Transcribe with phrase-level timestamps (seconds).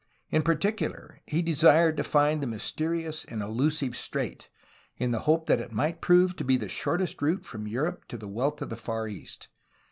[0.31, 4.49] In particular, he desired to find the mysterious and elusive strait,
[4.97, 8.17] in the hope that it might prove to be the shortest route from Europe to
[8.17, 9.47] the wealth of the Far East.